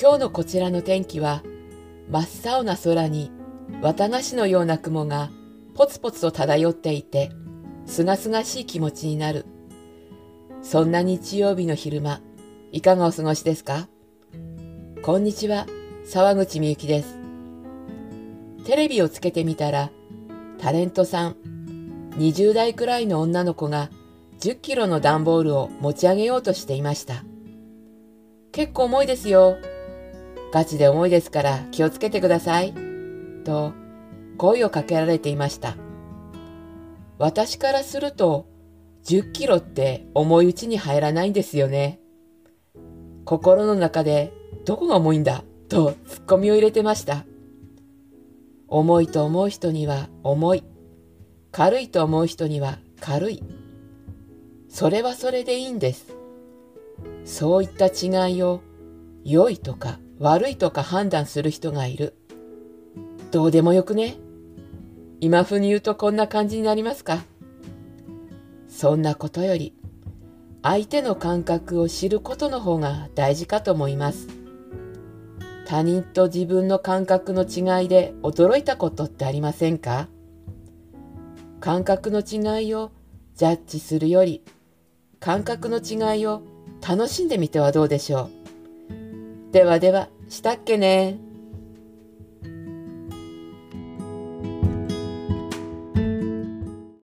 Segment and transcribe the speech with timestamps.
[0.00, 1.42] 今日のこちらの天気は
[2.08, 3.32] 真っ青な空に
[3.82, 5.28] 綿菓子のような雲が
[5.74, 7.32] ポツポツと漂っていて
[7.84, 9.44] すがすがしい気持ちになる。
[10.62, 12.20] そんな日曜日の昼間、
[12.70, 13.88] いかがお過ごしですか？
[15.02, 15.66] こんにちは、
[16.04, 17.18] 沢口みゆきです。
[18.64, 19.90] テレビをつけてみたら、
[20.58, 21.36] タレントさん、
[22.18, 23.90] 20代くらいの女の子が
[24.38, 27.24] 10キロの段ボールを持ち上げようとしていました。
[28.52, 29.56] 結構重いですよ。
[30.52, 32.74] ガチで重いですから気をつけてください。
[33.44, 33.72] と
[34.36, 35.76] 声をかけられていました。
[37.18, 38.46] 私からすると
[39.04, 42.00] 10キロって重いうちに入らないんですよね。
[43.24, 44.32] 心の中で
[44.64, 45.42] どこが重いんだ？
[45.68, 47.24] とツッコミを入れてました。
[48.68, 50.64] 重いと思う人には重い。
[51.52, 53.42] 軽いと思う人には軽い。
[54.68, 56.14] それはそれでいいんです。
[57.24, 58.60] そういった違いを
[59.24, 62.14] 良いとか悪いとか判断する人がいる。
[63.30, 64.16] どうでもよくね？
[65.20, 67.22] 今風に言うとこんな感じになりますか？
[68.68, 69.74] そんなことより
[70.62, 74.28] 相手の感覚を知ることの方が大事かと思います。
[75.66, 80.08] 他人と自分の感覚の違いで驚いたことってありませんか？
[81.60, 82.90] 感覚の違いを
[83.34, 84.42] ジャッジするより
[85.20, 86.42] 感覚の違いを
[86.86, 88.47] 楽しんでみてはどうでしょう？
[89.52, 91.27] ではでは、したっけね。